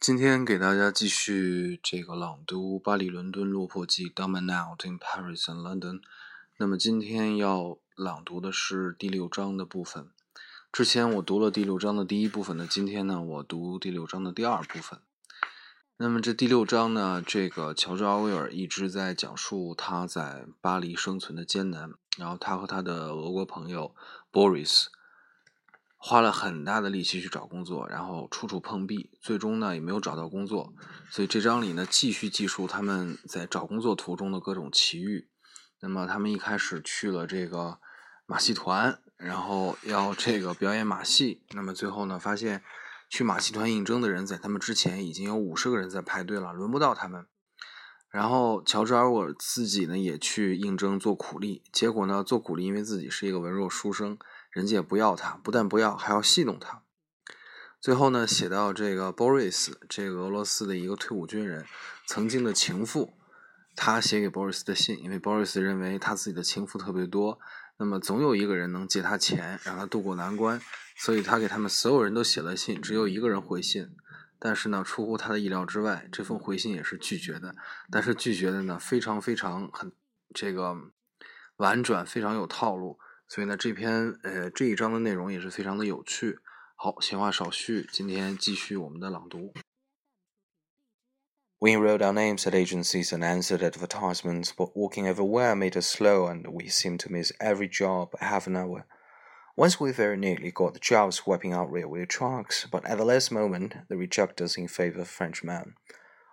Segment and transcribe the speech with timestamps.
[0.00, 6.00] 今天给大家继续这个朗读《巴黎伦敦落魄记》（Dumb and Out in Paris and London）。
[6.56, 10.08] 那么今天要朗读的是第六章的部分。
[10.72, 15.00] 之前我读了第六章的第一部分呢，今天呢我读第六章的第二部分。
[15.98, 23.94] 那么这第六章呢，这个乔治·奥威尔一直在讲述他在巴黎生存的艰难，然后他和他的俄国朋友
[24.32, 24.86] Boris。
[26.02, 30.72] 花了很大的力气去找工作，然后处处碰壁，最终呢也没有找到工作。
[31.10, 35.28] 所以这章里呢继续记述他们在找工作途中的各种奇遇。
[35.80, 37.80] 那么他们一开始去了这个
[38.24, 41.44] 马戏团，然后要这个表演马戏。
[41.50, 42.64] 那么最后呢发现
[43.10, 47.26] 去马戏团应征的人在他们之前已经有五十个人在排队了，轮不到他们。
[48.10, 54.18] 然后乔治·尔沃自己呢也去应征做苦力，结果呢做苦力，因为自己是一个文弱书生。
[54.50, 56.82] 人家也不要他，不但不要，还要戏弄他。
[57.80, 61.64] 最后呢，写到这个 Boris，这个俄罗斯的一个退伍军人，
[62.04, 63.14] 曾经的情妇，
[63.76, 67.38] 他写给 Boris 的信，因为 Boris 认为他自己的情妇特别多，
[67.78, 70.60] 那么总有一个人能借他钱，让他渡过难关，
[70.96, 73.88] 所以他给他们所有人都写了信，只有一个人回信。
[74.39, 77.55] 但是呢，出乎他的意料之外，这封回信也是拒绝的，
[77.89, 79.91] 但是拒绝的呢，非常非常很
[80.33, 80.75] 这个
[81.57, 82.99] 婉转，非常有套路。
[83.27, 86.39] 所以呢，这篇呃这一章的内容也是非常的有趣。
[86.75, 89.53] 好，闲话少叙，今天继续我们的朗读。
[91.57, 96.43] We wrote our names at agencies and answered advertisements, but walking everywhere made us slow, and
[96.51, 98.83] we seemed to miss every job by half an hour.
[99.56, 103.30] Once we very nearly got the job swapping out railway trucks, but at the last
[103.30, 105.74] moment they rejected us in favor of Frenchmen.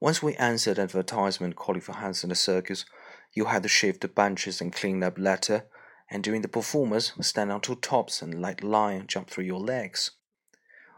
[0.00, 2.84] Once we answered advertisement calling for hands in the circus,
[3.32, 5.66] you had to shift the benches and clean up later
[6.10, 10.12] and during the performance, stand on two tops and let line jump through your legs.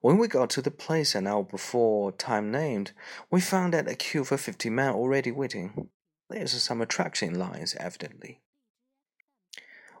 [0.00, 2.92] When we got to the place an hour before time named,
[3.30, 5.88] we found that a queue for fifty men already waiting.
[6.28, 8.40] There's some attraction in lines, evidently.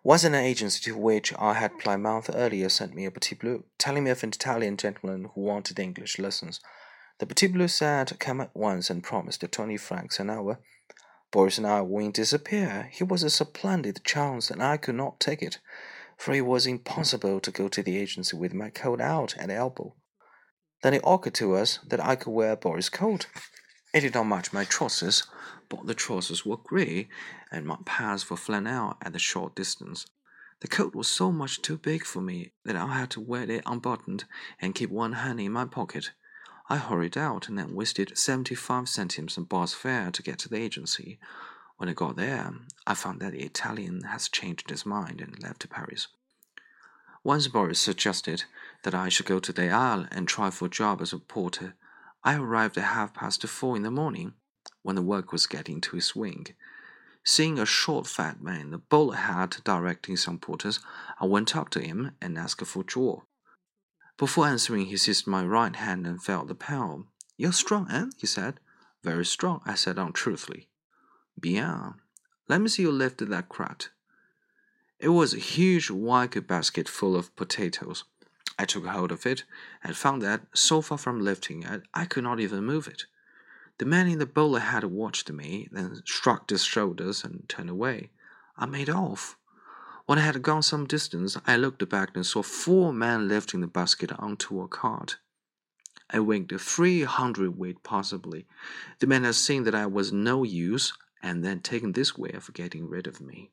[0.06, 3.64] Once an agency to which I had applied month earlier sent me a petit bleu,
[3.78, 6.60] telling me of an Italian gentleman who wanted English lessons.
[7.20, 10.58] The petit bleu said, Come at once and promised twenty francs an hour.
[11.30, 12.90] Boris and I wouldn't disappear.
[12.92, 15.58] He was a splendid chance, and I could not take it,
[16.18, 19.94] for it was impossible to go to the agency with my coat out at elbow.
[20.82, 23.26] Then it occurred to us that I could wear Boris' coat.
[23.94, 25.22] It did not match my trousers,
[25.68, 27.08] but the trousers were grey,
[27.52, 30.06] and my pants were flannel at a short distance.
[30.58, 33.62] The coat was so much too big for me that I had to wear it
[33.64, 34.24] unbuttoned
[34.60, 36.10] and keep one hand in my pocket.
[36.68, 40.56] I hurried out and then wasted 75 centimes on bus fare to get to the
[40.56, 41.20] agency.
[41.76, 42.52] When I got there,
[42.88, 46.08] I found that the Italian has changed his mind and left Paris.
[47.22, 48.42] Once Boris suggested
[48.82, 51.74] that I should go to the Halles and try for a job as a porter.
[52.24, 54.32] I arrived at half past four in the morning,
[54.82, 56.46] when the work was getting to its swing.
[57.22, 60.80] Seeing a short, fat man in a bowler hat directing some porters,
[61.20, 63.22] I went up to him and asked for draw.
[64.16, 67.08] Before answering, he seized my right hand and felt the palm.
[67.36, 68.06] You're strong, eh?
[68.16, 68.60] he said.
[69.02, 70.68] Very strong, I said untruthfully.
[71.38, 71.94] Bien.
[72.48, 73.90] Let me see you lift that crate.
[74.98, 78.04] It was a huge wicker basket full of potatoes.
[78.58, 79.44] I took hold of it
[79.82, 83.04] and found that, so far from lifting it, I could not even move it.
[83.78, 88.10] The man in the bowler hat watched me, then shrugged his shoulders and turned away.
[88.56, 89.36] I made off.
[90.06, 93.66] When I had gone some distance, I looked back and saw four men lifting the
[93.66, 95.16] basket onto a cart.
[96.10, 98.46] I winked three hundred weight possibly.
[99.00, 100.92] The men had seen that I was no use,
[101.22, 103.50] and then taken this way of getting rid of me.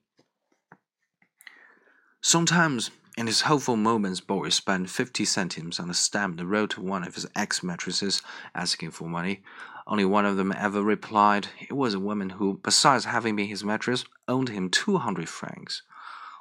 [2.19, 6.81] Sometimes, in his hopeful moments, Boris spent fifty centimes on a stamp and wrote to
[6.81, 8.22] one of his ex-mattresses
[8.55, 9.44] asking for money.
[9.88, 11.47] Only one of them ever replied.
[11.59, 15.81] It was a woman who, besides having been his mattress, owed him two hundred francs.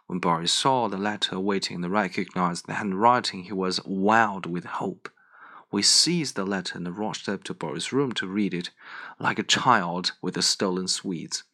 [0.07, 5.09] When Boris saw the letter waiting and recognized the handwriting, he was wild with hope.
[5.73, 8.71] We seized the letter and rushed up to Boris' room to read it,
[9.21, 11.45] like a child with the stolen sweets.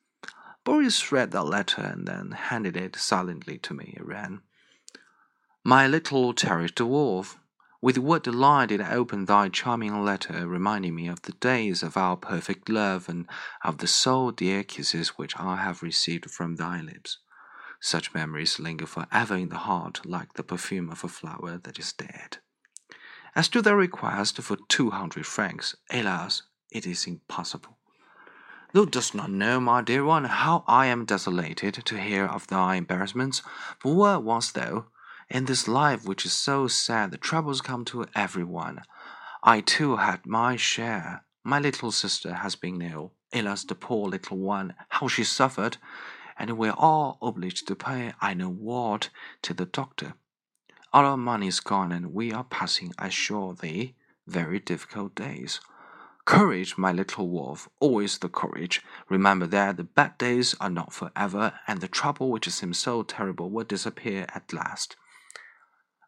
[0.65, 3.95] Boris read the letter and then handed it silently to me.
[3.97, 4.41] It ran,
[5.67, 7.39] My little cherished dwarf,
[7.83, 11.97] with what delight did I open thy charming letter, reminding me of the days of
[11.97, 13.27] our perfect love and
[13.65, 17.19] of the so dear kisses which I have received from thy lips.
[17.81, 21.93] Such memories linger forever in the heart like the perfume of a flower that is
[21.93, 22.39] dead.
[23.35, 27.77] As to the request for two hundred francs, alas, it is impossible.
[28.73, 32.77] Thou dost not know, my dear one, how I am desolated to hear of thy
[32.77, 33.43] embarrassments.
[33.81, 34.85] For where wast thou?
[35.29, 38.83] In this life which is so sad, the troubles come to every one.
[39.43, 41.25] I too had my share.
[41.43, 43.13] My little sister has been ill.
[43.33, 45.79] Alas, the poor little one, how she suffered!
[46.39, 49.11] And we're all obliged to pay I know what
[49.43, 50.15] to the doctor.
[50.93, 53.97] All our money is gone, and we are passing, I assure thee,
[54.29, 55.61] very difficult days.
[56.25, 58.81] Courage, my little wolf, always the courage.
[59.09, 63.51] Remember that the bad days are not forever, and the trouble which seems so terrible
[63.51, 64.97] will disappear at last.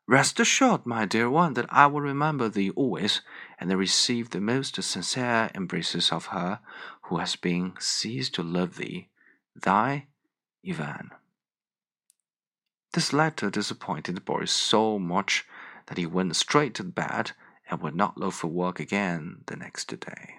[0.09, 3.21] Rest assured, my dear one, that I will remember thee always,
[3.61, 6.61] and receive the most sincere embraces of her
[7.03, 9.11] who has been ceased to love thee.
[9.55, 10.07] Thy
[10.65, 11.11] Yvonne.
[12.95, 15.45] This letter disappointed Boris so much
[15.89, 17.33] that he went straight to bed
[17.69, 20.37] and would not look for work again the next day.